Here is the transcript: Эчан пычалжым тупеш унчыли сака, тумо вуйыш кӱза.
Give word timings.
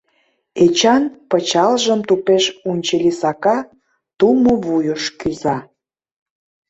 Эчан 0.63 1.03
пычалжым 1.29 1.99
тупеш 2.07 2.45
унчыли 2.69 3.11
сака, 3.21 3.57
тумо 4.17 4.53
вуйыш 4.63 5.03
кӱза. 5.19 5.57